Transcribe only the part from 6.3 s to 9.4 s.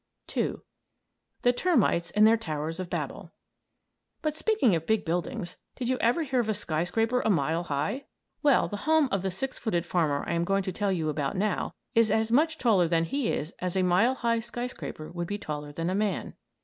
of a skyscraper a mile high? Well the home of the